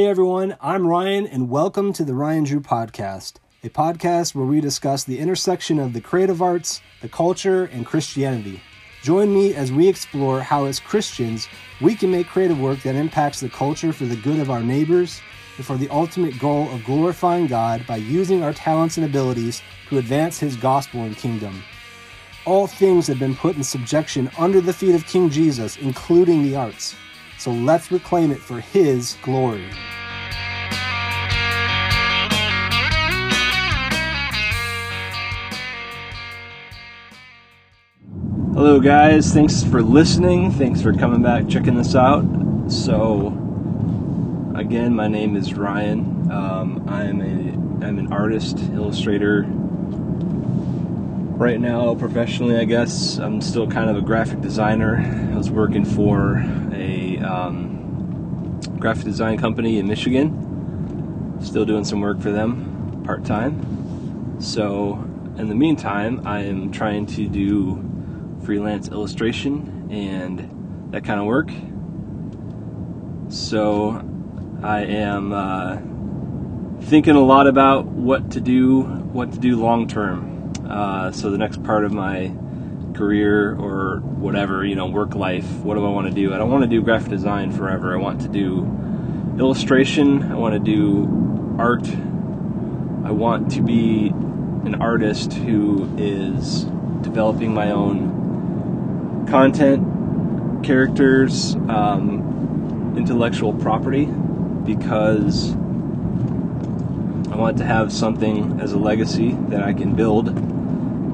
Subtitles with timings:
[0.00, 4.58] Hey everyone, I'm Ryan, and welcome to the Ryan Drew Podcast, a podcast where we
[4.62, 8.62] discuss the intersection of the creative arts, the culture, and Christianity.
[9.02, 11.48] Join me as we explore how, as Christians,
[11.82, 15.20] we can make creative work that impacts the culture for the good of our neighbors
[15.58, 19.60] and for the ultimate goal of glorifying God by using our talents and abilities
[19.90, 21.62] to advance His gospel and kingdom.
[22.46, 26.56] All things have been put in subjection under the feet of King Jesus, including the
[26.56, 26.94] arts.
[27.36, 29.68] So let's reclaim it for His glory.
[38.62, 39.32] Hello, guys.
[39.32, 40.50] Thanks for listening.
[40.50, 42.22] Thanks for coming back, checking this out.
[42.70, 43.28] So,
[44.54, 46.30] again, my name is Ryan.
[46.30, 49.46] Um, I'm a I'm an artist, illustrator.
[51.38, 54.98] Right now, professionally, I guess I'm still kind of a graphic designer.
[55.32, 61.38] I was working for a um, graphic design company in Michigan.
[61.42, 64.38] Still doing some work for them part time.
[64.38, 65.02] So,
[65.38, 67.89] in the meantime, I am trying to do
[68.44, 71.50] freelance illustration and that kind of work.
[73.28, 74.02] So
[74.62, 75.78] I am uh,
[76.84, 80.52] thinking a lot about what to do, what to do long term.
[80.68, 82.32] Uh, so the next part of my
[82.94, 86.34] career or whatever, you know, work life, what do I want to do?
[86.34, 87.94] I don't want to do graphic design forever.
[87.94, 88.66] I want to do
[89.38, 90.30] illustration.
[90.30, 91.88] I want to do art.
[93.04, 96.64] I want to be an artist who is
[97.00, 98.19] developing my own
[99.30, 105.52] content, characters, um, intellectual property because
[107.30, 110.34] I want to have something as a legacy that I can build,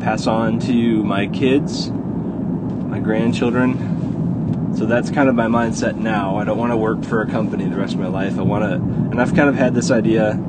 [0.01, 4.75] pass on to my kids, my grandchildren.
[4.77, 6.37] So that's kind of my mindset now.
[6.37, 8.39] I don't want to work for a company the rest of my life.
[8.39, 10.43] I want to, and I've kind of had this idea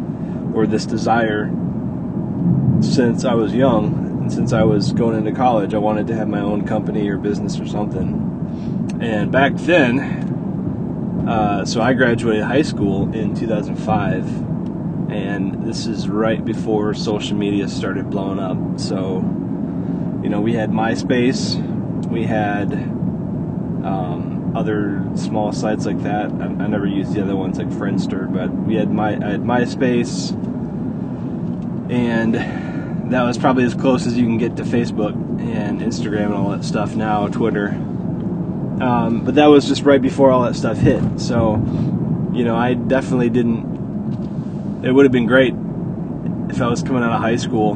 [0.53, 1.49] or this desire
[2.81, 6.39] since I was young since I was going into college, I wanted to have my
[6.39, 8.97] own company or business or something.
[8.99, 10.27] And back then,
[11.27, 14.25] uh, so I graduated high school in 2005,
[15.11, 18.79] and this is right before social media started blowing up.
[18.79, 19.17] So,
[20.23, 21.55] you know, we had MySpace,
[22.09, 26.31] we had um, other small sites like that.
[26.31, 29.43] I, I, never used the other ones like Friendster, but we had my I had
[29.43, 30.31] MySpace,
[31.91, 32.66] and
[33.11, 36.49] that was probably as close as you can get to Facebook and Instagram and all
[36.49, 37.69] that stuff now, Twitter.
[37.69, 41.19] Um, but that was just right before all that stuff hit.
[41.19, 41.55] So,
[42.33, 44.85] you know, I definitely didn't.
[44.85, 45.53] It would have been great
[46.49, 47.75] if I was coming out of high school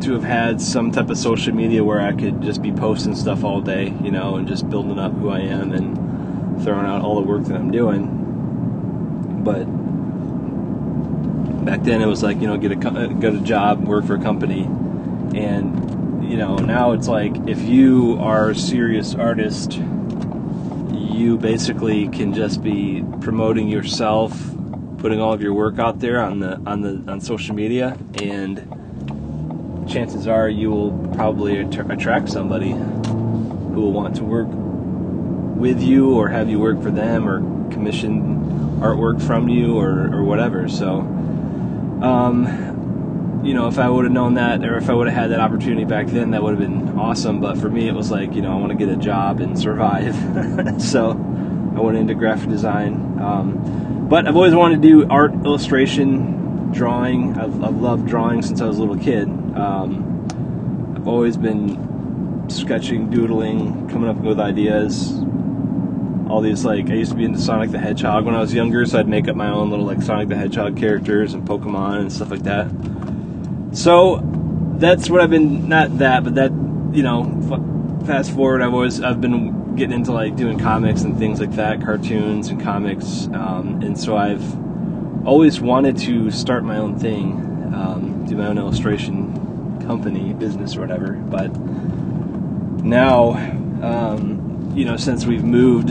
[0.00, 3.44] to have had some type of social media where I could just be posting stuff
[3.44, 7.16] all day, you know, and just building up who I am and throwing out all
[7.20, 9.42] the work that I'm doing.
[9.44, 9.66] But
[11.70, 14.16] back then it was like you know get a uh, get a job work for
[14.16, 14.62] a company.
[15.36, 19.80] And you know now it's like if you are a serious artist
[20.92, 24.32] you basically can just be promoting yourself
[24.98, 28.58] putting all of your work out there on the on the on social media and
[29.88, 34.48] chances are you will probably attract somebody who will want to work
[35.56, 37.38] with you or have you work for them or
[37.70, 38.40] commission
[38.80, 40.68] artwork from you or, or whatever.
[40.68, 41.02] So
[42.02, 45.30] um, you know, if I would have known that, or if I would have had
[45.30, 47.40] that opportunity back then, that would have been awesome.
[47.40, 49.58] But for me, it was like, you know, I want to get a job and
[49.58, 50.14] survive.
[50.82, 51.10] so
[51.76, 53.18] I went into graphic design.
[53.20, 57.38] Um, but I've always wanted to do art, illustration, drawing.
[57.38, 59.28] I've, I've loved drawing since I was a little kid.
[59.56, 65.12] Um, I've always been sketching, doodling, coming up with ideas,
[66.30, 68.86] all these like I used to be into Sonic the Hedgehog when I was younger,
[68.86, 72.12] so I'd make up my own little like Sonic the Hedgehog characters and Pokemon and
[72.12, 72.70] stuff like that.
[73.76, 74.20] So
[74.76, 76.52] that's what I've been not that, but that
[76.92, 77.24] you know,
[78.06, 81.82] fast forward, I've always I've been getting into like doing comics and things like that,
[81.82, 84.56] cartoons and comics, um, and so I've
[85.26, 87.32] always wanted to start my own thing,
[87.74, 91.14] um, do my own illustration company, business, or whatever.
[91.14, 91.48] But
[92.84, 93.32] now,
[93.82, 95.90] um, you know, since we've moved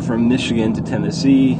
[0.00, 1.58] from Michigan to Tennessee,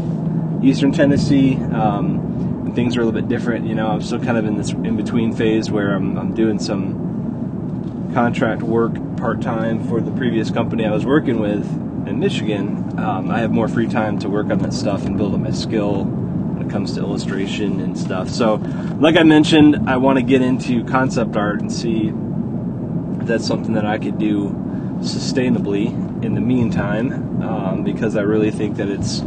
[0.63, 1.57] Eastern Tennessee.
[1.57, 3.67] Um, things are a little bit different.
[3.67, 6.59] You know, I'm still kind of in this in between phase where I'm, I'm doing
[6.59, 11.65] some contract work part time for the previous company I was working with
[12.07, 12.99] in Michigan.
[12.99, 15.51] Um, I have more free time to work on that stuff and build up my
[15.51, 18.29] skill when it comes to illustration and stuff.
[18.29, 18.57] So,
[18.99, 22.13] like I mentioned, I want to get into concept art and see
[23.21, 24.49] if that's something that I could do
[25.05, 25.87] sustainably
[26.25, 29.21] in the meantime um, because I really think that it's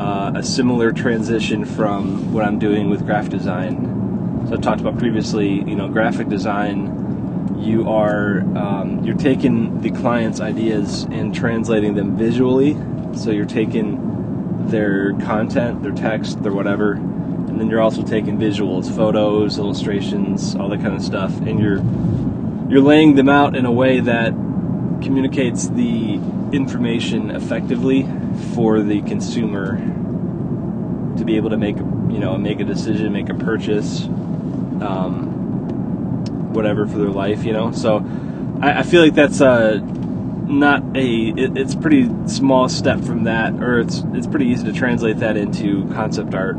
[0.00, 4.46] uh, a similar transition from what I'm doing with graphic design.
[4.48, 7.58] So I talked about previously, you know, graphic design.
[7.58, 12.76] You are um, you're taking the client's ideas and translating them visually.
[13.14, 18.94] So you're taking their content, their text, their whatever, and then you're also taking visuals,
[18.94, 21.80] photos, illustrations, all that kind of stuff, and you're
[22.68, 24.32] you're laying them out in a way that
[25.02, 26.14] communicates the
[26.52, 28.08] information effectively
[28.54, 29.76] for the consumer
[31.16, 35.32] to be able to make you know make a decision, make a purchase, um,
[36.52, 37.72] whatever for their life, you know.
[37.72, 38.04] So
[38.60, 43.54] I, I feel like that's a not a it, it's pretty small step from that,
[43.54, 46.56] or it's it's pretty easy to translate that into concept art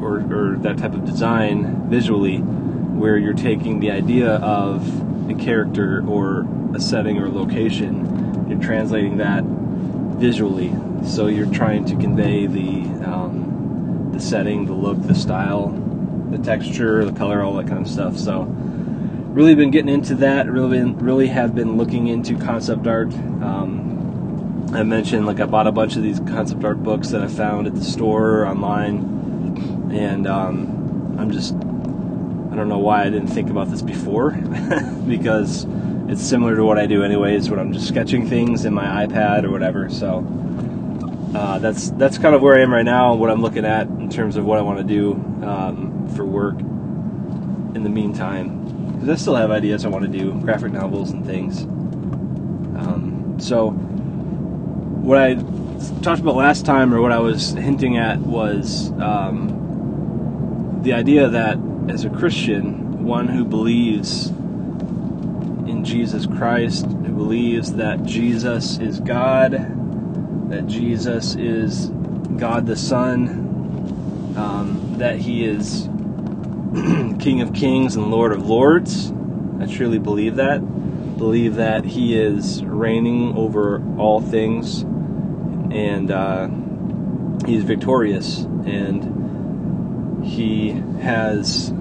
[0.00, 6.04] or or that type of design visually, where you're taking the idea of a character
[6.06, 10.74] or a setting or location, you're translating that visually.
[11.04, 15.68] So you're trying to convey the um, the setting, the look, the style,
[16.30, 18.16] the texture, the color, all that kind of stuff.
[18.16, 20.50] So really been getting into that.
[20.50, 23.12] Really been, really have been looking into concept art.
[23.12, 27.28] Um, I mentioned like I bought a bunch of these concept art books that I
[27.28, 31.54] found at the store or online, and um, I'm just
[32.54, 34.30] I don't know why I didn't think about this before
[35.08, 35.66] because
[36.08, 39.42] it's similar to what I do anyways when I'm just sketching things in my iPad
[39.42, 39.90] or whatever.
[39.90, 40.18] So
[41.34, 43.88] uh, that's that's kind of where I am right now, and what I'm looking at
[43.88, 45.14] in terms of what I want to do
[45.44, 46.60] um, for work.
[46.60, 51.26] In the meantime, because I still have ideas I want to do, graphic novels and
[51.26, 51.62] things.
[51.62, 55.34] Um, so what I
[56.02, 61.58] talked about last time, or what I was hinting at, was um, the idea that
[61.88, 69.52] as a Christian, one who believes in Jesus Christ, who believes that Jesus is God,
[70.50, 71.88] that Jesus is
[72.38, 75.82] God the Son, um, that He is
[77.20, 79.12] King of Kings and Lord of Lords.
[79.60, 80.58] I truly believe that.
[81.18, 86.48] Believe that He is reigning over all things and uh,
[87.46, 89.13] He's victorious and
[90.34, 90.70] he
[91.00, 91.72] has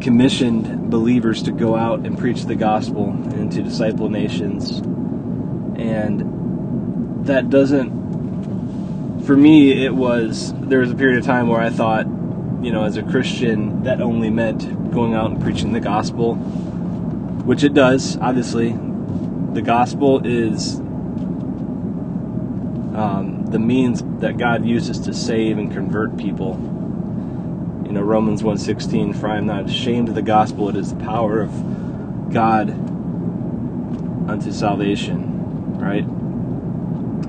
[0.00, 4.78] commissioned believers to go out and preach the gospel and to disciple nations.
[5.78, 11.70] And that doesn't, for me, it was, there was a period of time where I
[11.70, 12.06] thought,
[12.62, 17.62] you know, as a Christian, that only meant going out and preaching the gospel, which
[17.62, 18.72] it does, obviously.
[19.52, 20.76] The gospel is
[22.96, 26.75] um, the means that God uses to save and convert people
[28.06, 32.32] Romans 1:16 for I am not ashamed of the gospel it is the power of
[32.32, 32.70] God
[34.30, 36.04] unto salvation right?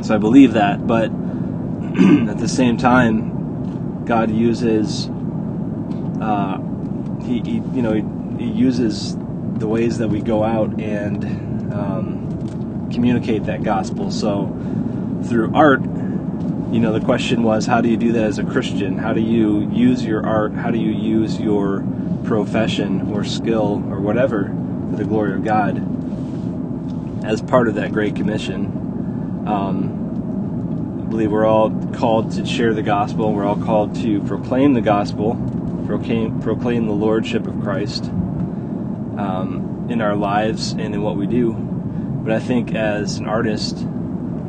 [0.05, 1.12] So I believe that but
[2.29, 5.10] at the same time God uses
[6.22, 6.57] uh,
[7.24, 9.15] he, he, you know he, he, uses
[9.57, 14.10] the ways that we go out and um, communicate that gospel.
[14.12, 14.48] So
[15.25, 15.81] through art
[16.77, 19.00] you know, the question was, how do you do that as a Christian?
[19.00, 20.53] How do you use your art?
[20.53, 21.84] How do you use your
[22.24, 25.75] profession or skill or whatever for the glory of God
[27.25, 28.67] as part of that Great Commission?
[29.48, 33.34] Um, I believe we're all called to share the gospel.
[33.34, 35.34] We're all called to proclaim the gospel,
[35.88, 41.53] proclaim, proclaim the lordship of Christ um, in our lives and in what we do.
[41.53, 43.84] But I think as an artist,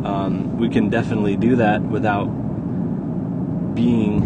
[0.04, 2.26] um, we can definitely do that without
[3.74, 4.22] being,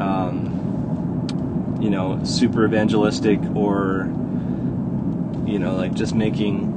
[0.00, 4.06] um, you know, super evangelistic or,
[5.46, 6.72] you know, like just making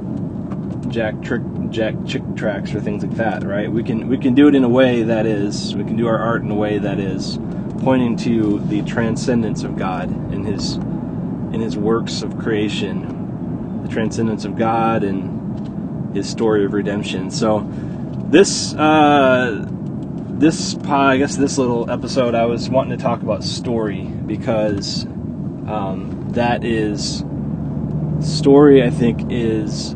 [0.90, 3.70] jack trick Jack Chick tracts or things like that, right?
[3.70, 6.18] We can we can do it in a way that is we can do our
[6.18, 7.38] art in a way that is
[7.80, 14.44] pointing to the transcendence of God in His in His works of creation, the transcendence
[14.44, 17.30] of God and His story of redemption.
[17.30, 17.60] So
[18.28, 24.02] this uh, this I guess this little episode I was wanting to talk about story
[24.02, 25.06] because
[25.66, 27.24] um, that is
[28.20, 29.92] story I think is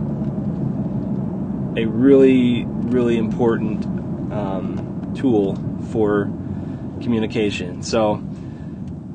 [1.77, 3.85] a really really important
[4.33, 5.57] um, tool
[5.91, 6.25] for
[7.03, 7.83] communication.
[7.83, 8.15] So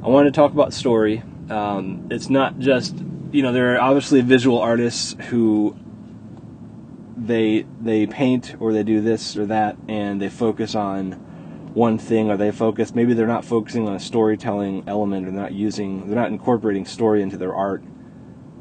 [0.04, 1.24] I wanted to talk about story.
[1.50, 2.96] Um, it's not just
[3.32, 5.76] you know there are obviously visual artists who
[7.18, 11.14] they they paint or they do this or that and they focus on
[11.74, 15.42] one thing or they focus maybe they're not focusing on a storytelling element or they're
[15.42, 17.84] not using they're not incorporating story into their art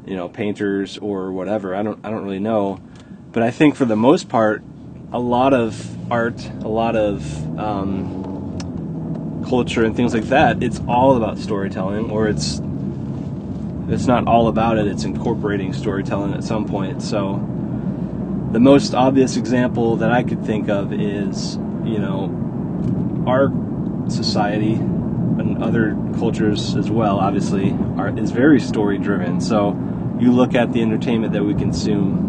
[0.05, 2.79] you know painters or whatever i don't i don't really know
[3.31, 4.63] but i think for the most part
[5.13, 8.27] a lot of art a lot of um,
[9.47, 12.61] culture and things like that, it's all about storytelling, or it's
[13.89, 14.87] it's not all about it.
[14.87, 17.01] It's incorporating storytelling at some point.
[17.01, 17.35] So
[18.51, 23.51] the most obvious example that I could think of is, you know, our
[24.09, 29.41] society and other cultures as well, obviously, are, is very story driven.
[29.41, 29.71] So
[30.19, 32.25] you look at the entertainment that we consume.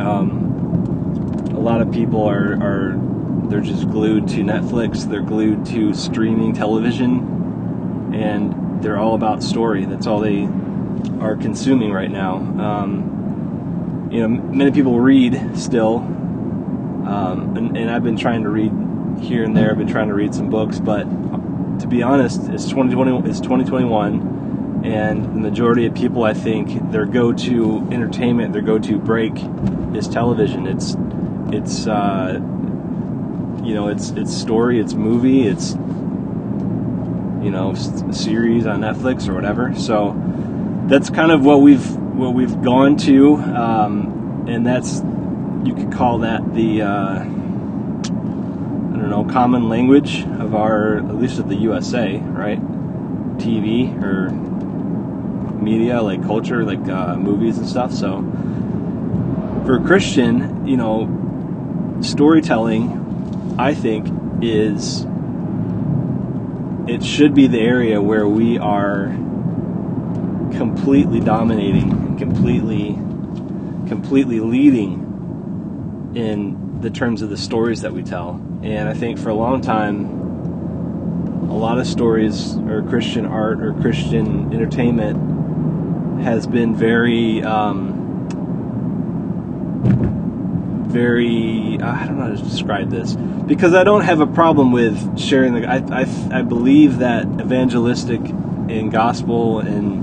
[0.00, 2.96] Um, a lot of people are, are
[3.48, 5.08] they're just glued to Netflix.
[5.08, 9.84] They're glued to streaming television, and they're all about story.
[9.84, 10.48] That's all they
[11.20, 12.36] are consuming right now.
[12.36, 13.15] Um,
[14.16, 18.72] you know, many people read still, um, and, and I've been trying to read
[19.20, 19.70] here and there.
[19.70, 21.02] I've been trying to read some books, but
[21.80, 23.28] to be honest, it's 2020.
[23.28, 29.34] It's 2021, and the majority of people, I think, their go-to entertainment, their go-to break,
[29.94, 30.66] is television.
[30.66, 30.96] It's
[31.52, 32.40] it's uh,
[33.62, 35.72] you know it's it's story, it's movie, it's
[37.44, 39.74] you know series on Netflix or whatever.
[39.74, 40.16] So
[40.86, 45.02] that's kind of what we've what we've gone to, um, and that's
[45.64, 46.82] you could call that the.
[46.82, 47.24] Uh,
[48.96, 52.58] I don't know, common language of our, at least of the USA, right?
[53.36, 54.30] TV or
[55.60, 57.92] media, like culture, like uh, movies and stuff.
[57.92, 58.22] So
[59.66, 64.08] for a Christian, you know, storytelling, I think,
[64.40, 65.04] is
[66.88, 69.08] it should be the area where we are
[70.56, 72.94] completely dominating completely
[73.88, 79.28] completely leading in the terms of the stories that we tell and I think for
[79.28, 80.06] a long time,
[81.48, 88.26] a lot of stories or Christian art or Christian entertainment has been very, um,
[90.88, 95.16] very, I don't know how to describe this because I don't have a problem with
[95.16, 95.68] sharing the.
[95.68, 99.95] I, I, I believe that evangelistic and gospel and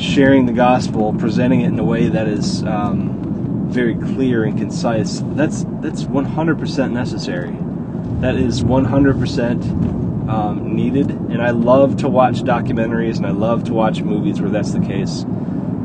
[0.00, 5.20] sharing the gospel, presenting it in a way that is um, very clear and concise.
[5.34, 7.54] That's that's 100% necessary
[8.20, 11.10] that is 100% um, needed.
[11.10, 14.80] And I love to watch documentaries and I love to watch movies where that's the
[14.80, 15.24] case.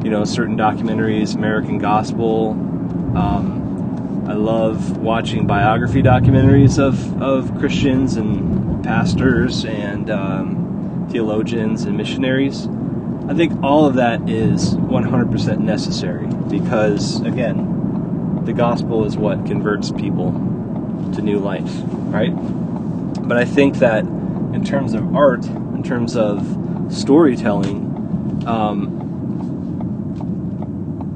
[0.04, 2.52] You know, certain documentaries, American Gospel.
[3.18, 11.96] Um, I love watching biography documentaries of, of Christians and pastors and um, theologians and
[11.96, 12.68] missionaries.
[13.28, 19.92] I think all of that is 100% necessary because, again, the gospel is what converts
[19.92, 20.32] people
[21.16, 22.32] to new life, right?
[23.28, 26.46] But I think that in terms of art, in terms of
[26.90, 29.02] storytelling, um,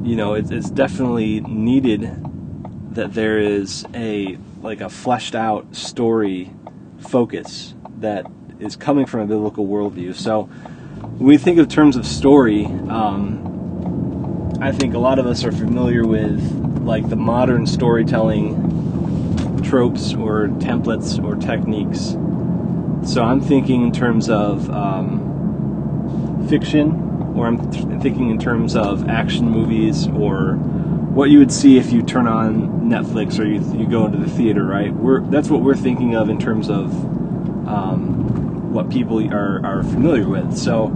[0.04, 2.10] you know, it's, it's definitely needed
[2.96, 6.52] that there is a like a fleshed out story
[6.98, 8.26] focus that
[8.60, 10.16] is coming from a biblical worldview.
[10.16, 10.50] So
[11.20, 16.06] we think of terms of story, um, I think a lot of us are familiar
[16.06, 16.42] with
[16.84, 22.16] like the modern storytelling tropes or templates or techniques.
[23.12, 26.92] So I'm thinking in terms of um, fiction,
[27.36, 31.92] or I'm th- thinking in terms of action movies, or what you would see if
[31.92, 34.94] you turn on Netflix or you, you go into the theater, right?
[34.94, 36.94] We're, that's what we're thinking of in terms of
[37.68, 38.09] um,
[38.70, 40.58] what people are, are familiar with.
[40.58, 40.90] So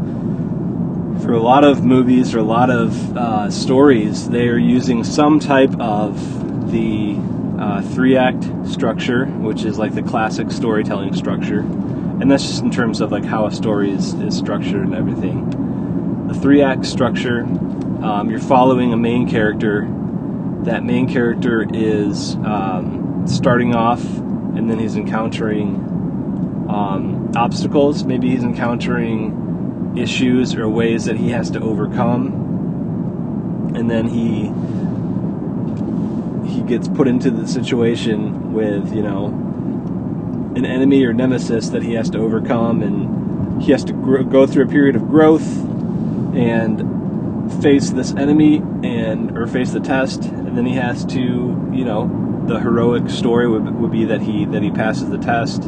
[1.21, 5.39] for a lot of movies or a lot of uh, stories, they are using some
[5.39, 7.15] type of the
[7.59, 11.59] uh, three act structure, which is like the classic storytelling structure.
[11.59, 16.27] And that's just in terms of like how a story is, is structured and everything.
[16.27, 17.43] The three act structure,
[18.03, 19.87] um, you're following a main character.
[20.63, 25.92] That main character is um, starting off, and then he's encountering
[26.69, 28.03] um, obstacles.
[28.03, 32.41] Maybe he's encountering issues or ways that he has to overcome.
[33.75, 34.51] And then he
[36.53, 39.27] he gets put into the situation with, you know,
[40.55, 44.65] an enemy or nemesis that he has to overcome, and he has to go through
[44.65, 45.47] a period of growth
[46.35, 46.83] and
[47.61, 51.19] face this enemy and or face the test, and then he has to,
[51.73, 55.63] you know, the heroic story would, would be that he that he passes the test.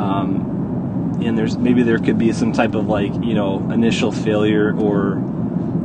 [0.00, 4.74] Um, and there's maybe there could be some type of like you know initial failure
[4.74, 5.16] or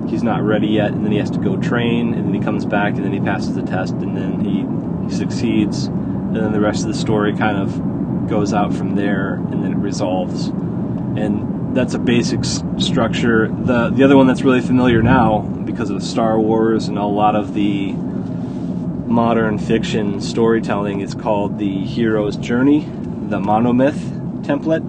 [0.08, 2.66] he's not ready yet, and then he has to go train, and then he comes
[2.66, 6.60] back, and then he passes the test, and then he, he succeeds, and then the
[6.60, 10.48] rest of the story kind of goes out from there, and then it resolves.
[10.48, 13.48] And that's a basic s- structure.
[13.48, 17.36] The the other one that's really familiar now because of Star Wars and a lot
[17.36, 22.88] of the modern fiction storytelling is called the hero's journey,
[23.30, 24.00] the monomyth.
[24.46, 24.84] template,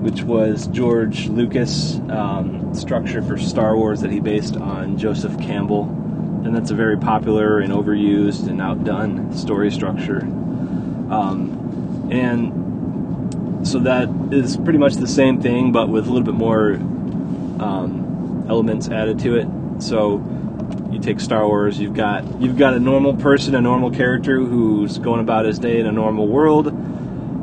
[0.00, 5.84] which was George Lucas' um, structure for Star Wars that he based on Joseph Campbell,
[6.44, 10.20] and that's a very popular and overused and outdone story structure.
[11.10, 16.34] Um, and so that is pretty much the same thing, but with a little bit
[16.34, 19.48] more um, elements added to it.
[19.82, 20.18] So
[20.92, 24.98] you take Star Wars, you've got you've got a normal person, a normal character who's
[24.98, 26.72] going about his day in a normal world.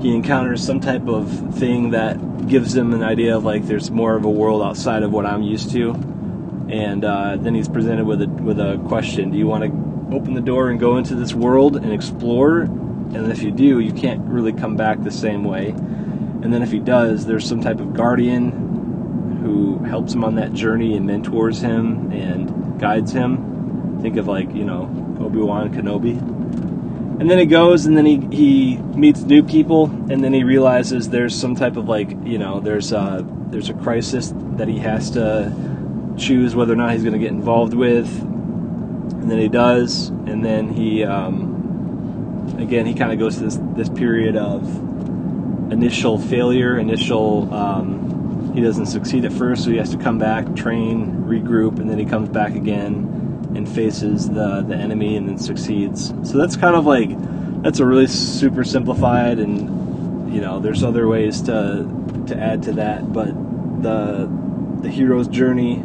[0.01, 4.15] He encounters some type of thing that gives him an idea of like there's more
[4.15, 5.91] of a world outside of what I'm used to,
[6.69, 10.33] and uh, then he's presented with a with a question: Do you want to open
[10.33, 12.61] the door and go into this world and explore?
[12.61, 15.69] And if you do, you can't really come back the same way.
[15.69, 20.53] And then if he does, there's some type of guardian who helps him on that
[20.53, 23.99] journey and mentors him and guides him.
[24.01, 24.83] Think of like, you know,
[25.19, 26.38] Obi-Wan Kenobi.
[27.19, 31.09] And then he goes and then he, he meets new people and then he realizes
[31.09, 35.11] there's some type of like, you know, there's a, there's a crisis that he has
[35.11, 35.53] to
[36.17, 38.07] choose whether or not he's going to get involved with.
[38.21, 40.07] And then he does.
[40.07, 44.63] And then he, um, again, he kind of goes to this, this period of
[45.73, 50.55] initial failure, initial um, he doesn't succeed at first, so he has to come back,
[50.55, 53.08] train, regroup, and then he comes back again
[53.55, 56.13] and faces the the enemy and then succeeds.
[56.23, 57.09] So that's kind of like
[57.61, 61.87] that's a really super simplified and you know there's other ways to
[62.27, 63.27] to add to that, but
[63.81, 64.29] the
[64.81, 65.83] the hero's journey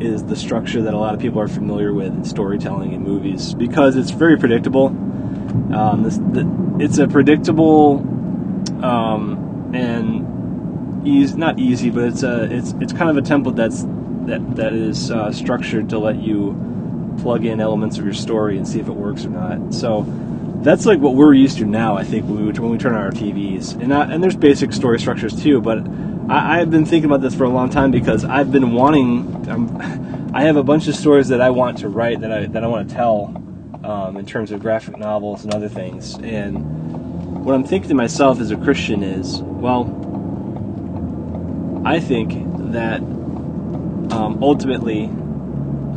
[0.00, 3.54] is the structure that a lot of people are familiar with in storytelling in movies
[3.54, 4.86] because it's very predictable.
[4.86, 7.98] Um, this, the, it's a predictable
[8.84, 13.84] um, and easy, not easy, but it's a it's it's kind of a template that's
[14.26, 16.56] that that is uh, structured to let you
[17.20, 19.72] plug in elements of your story and see if it works or not.
[19.72, 20.04] So
[20.62, 21.96] that's like what we're used to now.
[21.96, 24.72] I think when we, when we turn on our TVs, and I, and there's basic
[24.72, 25.60] story structures too.
[25.60, 25.86] But
[26.28, 29.48] I, have been thinking about this for a long time because I've been wanting.
[29.48, 32.64] Um, I have a bunch of stories that I want to write that I that
[32.64, 33.42] I want to tell
[33.84, 38.40] um, in terms of graphic novels and other things, and what I'm thinking to myself
[38.40, 40.00] as a Christian is, well,
[41.84, 42.32] I think
[42.72, 43.02] that
[44.12, 45.10] um, ultimately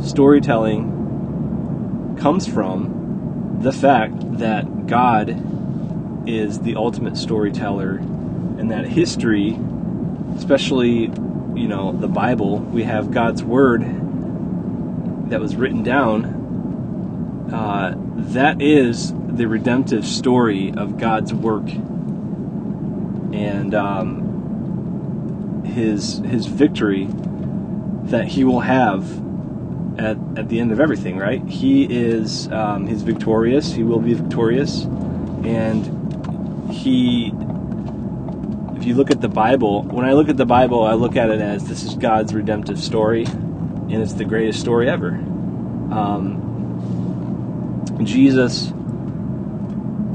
[0.06, 0.96] storytelling
[2.20, 9.58] comes from the fact that God is the ultimate storyteller and that history,
[10.36, 11.02] especially,
[11.54, 13.82] you know, the Bible, we have God's Word
[15.30, 17.50] that was written down.
[17.52, 21.68] Uh, that is the redemptive story of God's work
[23.32, 27.08] and um, his his victory
[28.10, 29.04] that he will have
[29.98, 31.18] at, at the end of everything.
[31.18, 31.42] Right?
[31.46, 33.72] He is um, he's victorious.
[33.72, 34.84] He will be victorious,
[35.44, 37.32] and he.
[38.76, 41.30] If you look at the Bible, when I look at the Bible, I look at
[41.30, 45.08] it as this is God's redemptive story, and it's the greatest story ever.
[45.90, 46.44] Um,
[48.04, 48.72] Jesus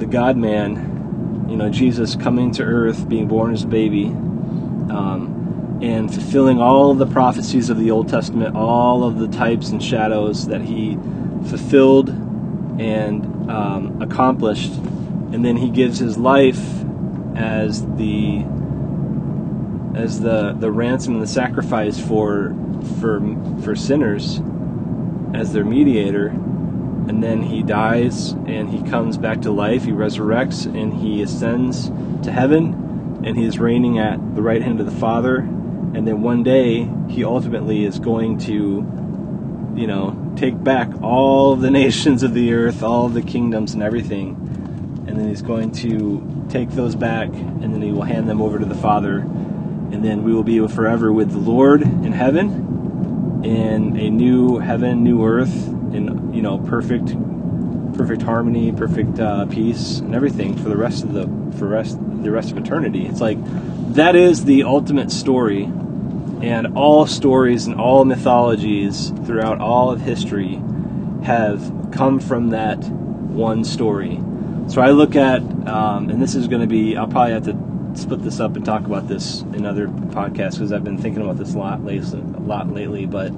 [0.03, 5.32] the God man, you know, Jesus coming to earth, being born as a baby, um,
[5.83, 9.83] and fulfilling all of the prophecies of the Old Testament, all of the types and
[9.83, 10.97] shadows that he
[11.49, 12.07] fulfilled
[12.79, 16.63] and um, accomplished, and then he gives his life
[17.35, 18.45] as the
[19.95, 22.55] as the the ransom and the sacrifice for
[22.99, 23.21] for
[23.61, 24.39] for sinners
[25.33, 26.27] as their mediator
[27.09, 29.83] and then he dies and he comes back to life.
[29.83, 31.89] He resurrects and he ascends
[32.23, 35.41] to heaven and he is reigning at the right hand of the Father.
[35.93, 38.53] And then one day he ultimately is going to,
[39.75, 44.35] you know, take back all the nations of the earth, all the kingdoms and everything.
[45.07, 48.59] And then he's going to take those back and then he will hand them over
[48.59, 49.19] to the Father.
[49.19, 52.73] And then we will be forever with the Lord in heaven
[53.43, 57.15] in a new heaven, new earth in you know perfect
[57.93, 61.27] perfect harmony, perfect uh, peace, and everything for the rest of the
[61.57, 63.05] for rest the rest of eternity.
[63.05, 63.37] It's like
[63.93, 70.61] that is the ultimate story, and all stories and all mythologies throughout all of history
[71.23, 74.19] have come from that one story.
[74.67, 77.99] So I look at, um, and this is going to be, I'll probably have to
[77.99, 81.37] split this up and talk about this in other podcasts because I've been thinking about
[81.37, 83.05] this a lot lately, a lot lately.
[83.05, 83.31] But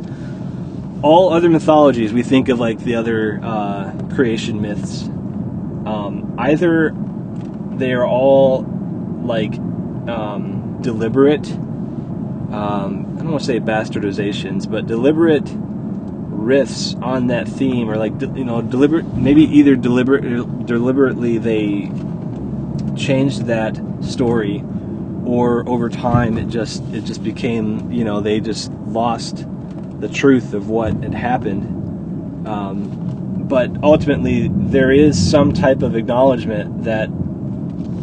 [1.02, 5.04] all other mythologies, we think of like the other uh, creation myths.
[5.04, 6.94] Um, either
[7.76, 8.64] they are all
[9.26, 9.54] like
[10.08, 11.50] um, deliberate.
[11.52, 18.20] Um, I don't want to say bastardizations, but deliberate riffs on that theme, or like
[18.22, 19.06] you know, deliberate.
[19.16, 21.92] Maybe either deliberate, deliberately they
[22.96, 24.64] changed that story
[25.26, 29.46] or over time it just it just became you know they just lost
[30.00, 32.48] the truth of what had happened.
[32.48, 33.04] Um,
[33.48, 37.10] but ultimately, there is some type of acknowledgement that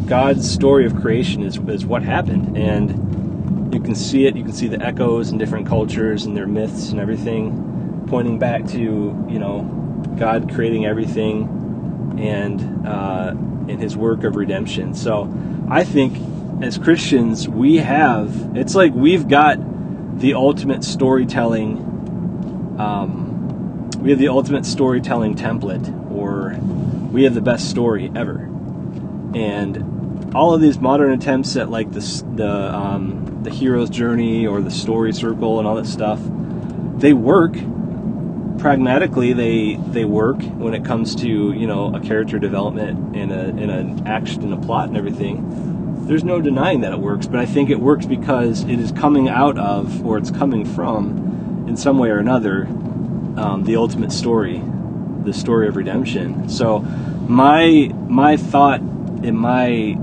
[0.07, 4.35] God's story of creation is, is what happened, and you can see it.
[4.35, 8.67] You can see the echoes in different cultures and their myths and everything, pointing back
[8.69, 9.61] to you know
[10.17, 13.33] God creating everything and uh,
[13.67, 14.93] in His work of redemption.
[14.93, 15.33] So
[15.69, 16.17] I think
[16.61, 19.57] as Christians, we have it's like we've got
[20.19, 21.77] the ultimate storytelling.
[22.77, 26.57] Um, we have the ultimate storytelling template, or
[27.11, 28.49] we have the best story ever.
[29.33, 29.92] And
[30.33, 34.71] all of these modern attempts at like the the um, the hero's journey or the
[34.71, 36.19] story circle and all that stuff,
[36.97, 37.53] they work.
[38.57, 43.39] Pragmatically, they they work when it comes to you know a character development and a
[43.39, 46.05] and an action and a plot and everything.
[46.07, 49.29] There's no denying that it works, but I think it works because it is coming
[49.29, 52.65] out of or it's coming from, in some way or another,
[53.37, 54.61] um, the ultimate story,
[55.23, 56.49] the story of redemption.
[56.49, 59.97] So, my my thought and my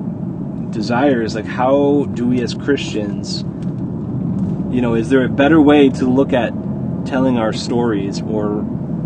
[0.70, 3.42] desire is like, how do we as Christians,
[4.72, 6.52] you know, is there a better way to look at
[7.06, 8.61] telling our stories or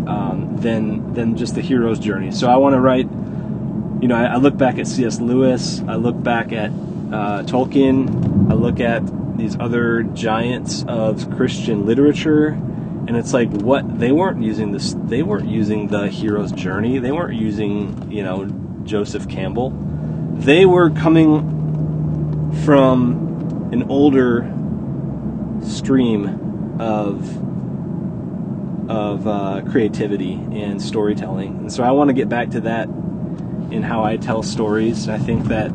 [0.07, 2.31] um, than than just the hero's journey?
[2.31, 3.07] So I want to write.
[4.01, 5.21] You know, I, I, look back at C.S.
[5.21, 5.81] Lewis.
[5.87, 8.51] I look back at uh, Tolkien.
[8.51, 9.01] I look at
[9.37, 12.49] these other giants of Christian literature
[13.07, 17.11] and it's like what they weren't using this they weren't using the hero's journey they
[17.11, 18.45] weren't using you know
[18.83, 19.71] joseph campbell
[20.33, 21.54] they were coming
[22.65, 24.51] from an older
[25.63, 27.41] stream of
[28.89, 31.57] of uh, creativity and storytelling.
[31.57, 35.07] And so i want to get back to that in how i tell stories.
[35.07, 35.71] I think that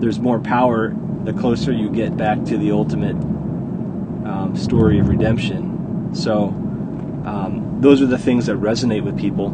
[0.00, 0.94] there's more power
[1.24, 3.16] the closer you get back to the ultimate
[4.26, 6.14] um, story of redemption.
[6.14, 6.48] So
[7.24, 9.48] um, those are the things that resonate with people.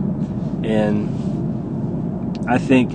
[0.64, 1.08] And
[2.48, 2.92] I think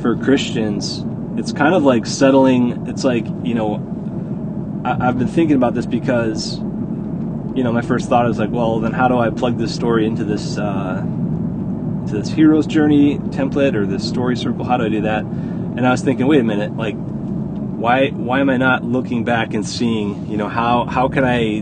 [0.00, 1.04] for Christians,
[1.38, 2.88] it's kind of like settling.
[2.88, 8.08] It's like, you know, I, have been thinking about this because, you know, my first
[8.08, 11.04] thought is like, well, then how do I plug this story into this, uh,
[12.06, 14.64] this hero's journey template or this story circle?
[14.64, 15.22] How do I do that?
[15.22, 19.54] And I was thinking, wait a minute, like, why why am I not looking back
[19.54, 21.60] and seeing, you know, how how can I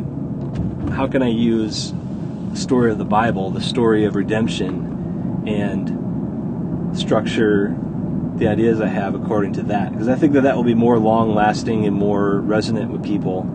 [0.92, 1.92] how can I use
[2.52, 7.76] the story of the Bible, the story of redemption, and structure
[8.38, 9.92] the ideas I have according to that?
[9.92, 13.46] Because I think that that will be more long lasting and more resonant with people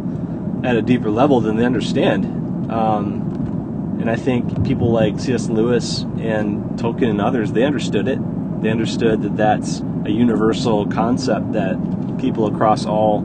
[0.64, 2.72] at a deeper level than they understand.
[2.72, 5.50] Um, and I think people like C.S.
[5.50, 8.20] Lewis and Tolkien and others, they understood it.
[8.62, 11.78] They understood that that's a universal concept that
[12.20, 13.18] people across all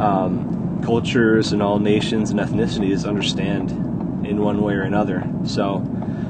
[0.00, 3.70] um, cultures and all nations and ethnicities understand
[4.26, 5.28] in one way or another.
[5.44, 5.82] So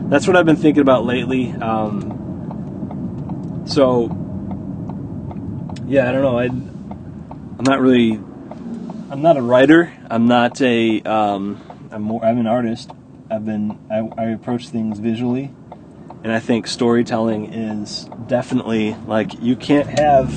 [0.08, 1.52] that's what I've been thinking about lately.
[1.52, 2.16] Um,
[3.66, 4.08] so
[5.90, 6.38] yeah, I don't know.
[6.38, 8.12] I I'm not really.
[9.10, 9.92] I'm not a writer.
[10.08, 11.02] I'm not a.
[11.02, 12.24] Um, I'm more.
[12.24, 12.92] I'm an artist.
[13.28, 13.76] I've been.
[13.90, 15.50] I, I approach things visually,
[16.22, 20.30] and I think storytelling is definitely like you can't have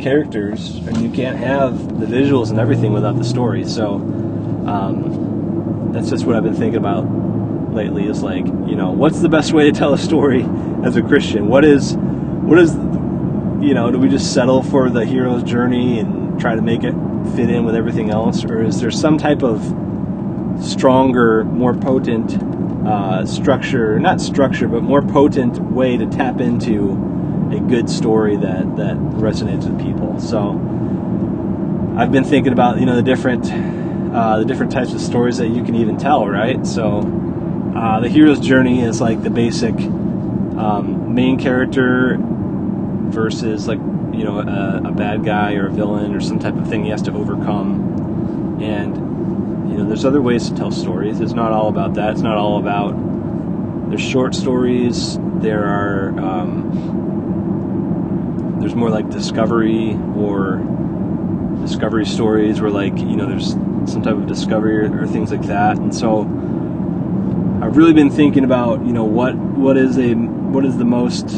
[0.00, 3.66] characters, and you can't have the visuals and everything without the story.
[3.66, 7.02] So um, that's just what I've been thinking about
[7.74, 8.06] lately.
[8.06, 10.42] Is like, you know, what's the best way to tell a story
[10.84, 11.48] as a Christian?
[11.48, 12.74] What is, what is,
[13.62, 16.94] you know, do we just settle for the hero's journey and try to make it
[17.36, 19.62] fit in with everything else, or is there some type of
[20.60, 22.42] stronger, more potent
[22.86, 26.90] uh, structure, not structure, but more potent way to tap into
[27.52, 30.18] a good story that that resonates with people.
[30.18, 30.50] So
[31.96, 33.46] I've been thinking about you know the different
[34.12, 36.66] uh, the different types of stories that you can even tell, right?
[36.66, 36.98] So
[37.76, 42.18] uh, the hero's journey is like the basic um, main character
[43.12, 46.68] versus like you know a, a, bad guy or a villain or some type of
[46.68, 48.96] thing he has to overcome, and
[49.70, 51.20] you know there's other ways to tell stories.
[51.20, 52.12] It's not all about that.
[52.12, 52.92] It's not all about
[53.88, 55.18] there's short stories.
[55.40, 56.92] There are um,
[58.60, 60.56] there's more like discovery or
[61.60, 63.50] discovery stories where like you know there's
[63.90, 66.22] some type of discovery or, or things like that and so
[67.62, 71.28] I've really been thinking about you know what what is a what is the most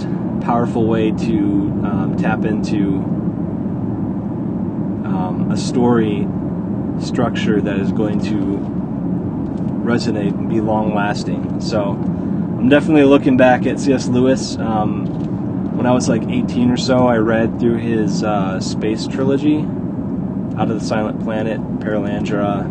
[0.45, 1.41] powerful way to
[1.85, 2.99] um, tap into
[5.07, 6.29] um, a story
[7.01, 8.59] structure that is going to
[9.85, 11.61] resonate and be long lasting.
[11.63, 14.09] So I'm definitely looking back at C.S.
[14.09, 14.57] Lewis.
[14.57, 15.07] Um,
[15.77, 19.61] when I was like 18 or so, I read through his uh, space trilogy,
[20.59, 22.65] Out of the Silent Planet, Perelandra,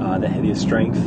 [0.00, 1.00] uh, The of Strength.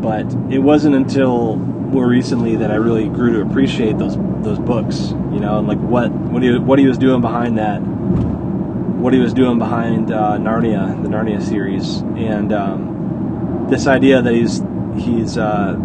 [0.00, 1.56] But it wasn't until
[1.90, 5.78] more recently that I really grew to appreciate those those books, you know, and like
[5.78, 10.38] what what he what he was doing behind that, what he was doing behind uh,
[10.38, 14.62] Narnia, the Narnia series, and um, this idea that he's
[14.96, 15.76] he's uh,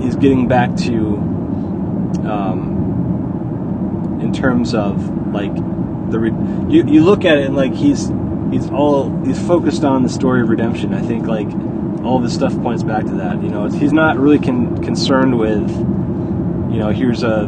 [0.00, 1.16] he's getting back to
[2.24, 5.54] um, in terms of like
[6.10, 8.10] the re- you you look at it and like he's
[8.50, 10.94] he's all he's focused on the story of redemption.
[10.94, 11.48] I think like
[12.04, 13.42] all this stuff points back to that.
[13.42, 17.46] You know, he's not really con- concerned with you know here's a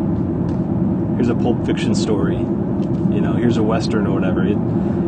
[1.17, 2.37] here's a Pulp Fiction story.
[2.37, 4.45] You know, here's a western or whatever.
[4.45, 4.57] It,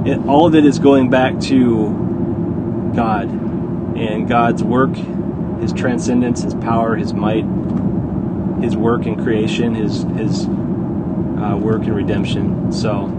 [0.09, 3.29] it all of it is going back to God
[3.97, 4.95] and God's work,
[5.61, 7.45] His transcendence, His power, His might,
[8.63, 12.73] His work in creation, His His uh, work in redemption.
[12.73, 13.13] So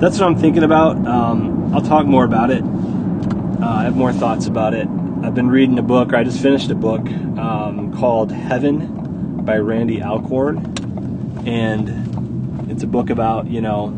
[0.00, 0.96] that's what I'm thinking about.
[1.06, 2.62] Um, I'll talk more about it.
[2.62, 4.88] Uh, I have more thoughts about it.
[5.20, 9.58] I've been reading a book, or I just finished a book um, called Heaven by
[9.58, 11.42] Randy Alcorn.
[11.44, 13.90] And it's a book about, you know,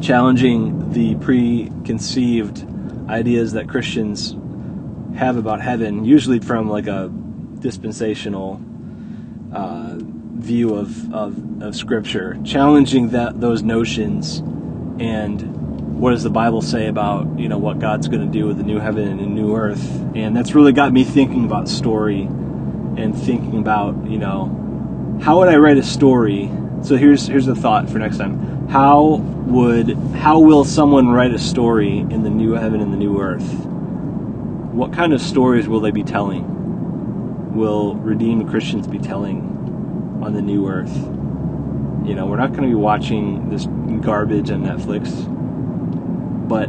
[0.00, 2.64] challenging the preconceived
[3.10, 4.36] ideas that Christians
[5.16, 7.08] have about heaven, usually from like a
[7.58, 8.60] dispensational
[9.52, 14.38] uh, view of, of, of Scripture, challenging that those notions
[15.00, 15.57] and
[15.98, 18.62] what does the Bible say about you know what God's going to do with the
[18.62, 19.84] new heaven and the new earth,
[20.14, 25.48] and that's really got me thinking about story and thinking about you know how would
[25.48, 26.50] I write a story.
[26.82, 28.68] So here's here's the thought for next time.
[28.68, 33.20] How would how will someone write a story in the new heaven and the new
[33.20, 33.66] earth?
[34.72, 37.56] What kind of stories will they be telling?
[37.56, 40.94] Will redeemed Christians be telling on the new earth?
[42.06, 43.66] You know, we're not going to be watching this
[44.00, 45.26] garbage on Netflix
[46.48, 46.68] but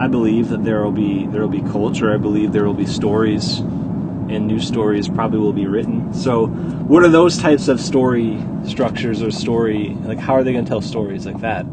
[0.00, 2.12] I believe that there will be there will be culture.
[2.12, 6.14] I believe there will be stories, and new stories probably will be written.
[6.14, 10.18] So, what are those types of story structures or story like?
[10.18, 11.66] How are they going to tell stories like that?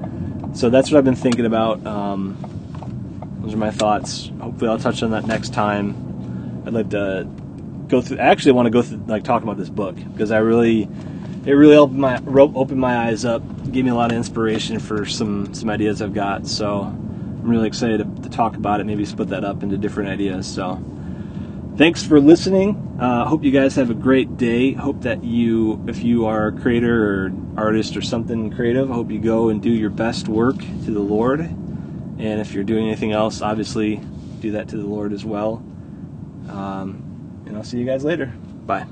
[0.53, 1.85] So that's what I've been thinking about.
[1.85, 2.35] Um,
[3.41, 4.31] those are my thoughts.
[4.41, 6.63] Hopefully, I'll touch on that next time.
[6.65, 7.29] I'd like to
[7.87, 8.17] go through.
[8.17, 10.89] I actually want to go through like talk about this book because I really
[11.45, 15.05] it really opened my opened my eyes up, gave me a lot of inspiration for
[15.05, 16.45] some some ideas I've got.
[16.45, 16.93] So
[17.47, 18.83] I'm really excited to, to, talk about it.
[18.83, 20.45] Maybe split that up into different ideas.
[20.45, 20.83] So,
[21.77, 22.97] thanks for listening.
[22.99, 24.73] Uh, hope you guys have a great day.
[24.73, 29.19] Hope that you, if you are a creator or artist or something creative, hope you
[29.19, 31.39] go and do your best work to the Lord.
[31.39, 34.01] And if you're doing anything else, obviously
[34.41, 35.63] do that to the Lord as well.
[36.49, 38.25] Um, and I'll see you guys later.
[38.25, 38.87] Bye.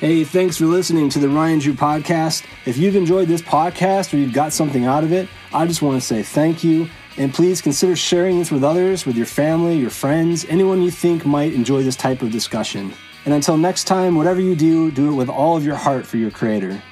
[0.00, 2.46] Hey, thanks for listening to the Ryan Drew podcast.
[2.64, 6.00] If you've enjoyed this podcast or you've got something out of it, I just want
[6.00, 6.88] to say thank you.
[7.18, 11.26] And please consider sharing this with others, with your family, your friends, anyone you think
[11.26, 12.94] might enjoy this type of discussion.
[13.26, 16.16] And until next time, whatever you do, do it with all of your heart for
[16.16, 16.82] your Creator.